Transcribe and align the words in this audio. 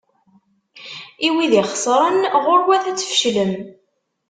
I 1.27 1.29
wid 1.35 1.53
ixesren, 1.63 2.17
ɣur-wat 2.43 2.83
ad 2.87 2.97
tfeclem! 2.97 3.53